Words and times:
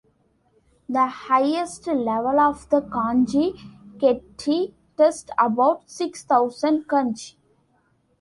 The 0.89 1.05
highest 1.05 1.85
level 1.85 2.39
of 2.39 2.67
the 2.69 2.81
"Kanji 2.81 3.53
kentei" 3.99 4.73
tests 4.97 5.29
about 5.37 5.87
six 5.91 6.23
thousand 6.23 6.87
kanji. 6.87 7.35